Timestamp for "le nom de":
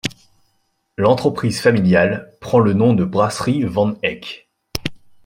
2.57-3.05